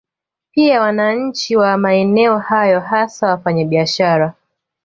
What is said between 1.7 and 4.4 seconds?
maeneo hayo hasa wafanya biashara